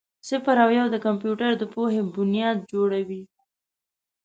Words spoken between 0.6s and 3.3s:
او یو د کمپیوټر د پوهې بنیاد جوړوي.